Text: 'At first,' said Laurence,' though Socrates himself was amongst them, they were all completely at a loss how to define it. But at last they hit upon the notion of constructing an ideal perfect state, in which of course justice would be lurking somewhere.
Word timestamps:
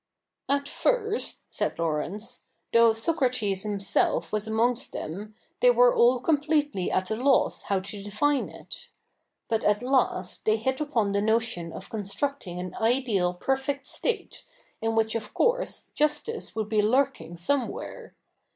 'At 0.49 0.67
first,' 0.67 1.43
said 1.51 1.77
Laurence,' 1.77 2.41
though 2.73 2.91
Socrates 2.91 3.61
himself 3.61 4.31
was 4.31 4.47
amongst 4.47 4.93
them, 4.93 5.35
they 5.59 5.69
were 5.69 5.95
all 5.95 6.19
completely 6.19 6.89
at 6.89 7.11
a 7.11 7.15
loss 7.15 7.61
how 7.61 7.81
to 7.81 8.01
define 8.01 8.49
it. 8.49 8.89
But 9.47 9.63
at 9.63 9.83
last 9.83 10.43
they 10.45 10.57
hit 10.57 10.81
upon 10.81 11.11
the 11.11 11.21
notion 11.21 11.71
of 11.71 11.91
constructing 11.91 12.59
an 12.59 12.73
ideal 12.81 13.35
perfect 13.35 13.85
state, 13.85 14.43
in 14.81 14.95
which 14.95 15.13
of 15.13 15.35
course 15.35 15.91
justice 15.93 16.55
would 16.55 16.67
be 16.67 16.81
lurking 16.81 17.37
somewhere. 17.37 18.15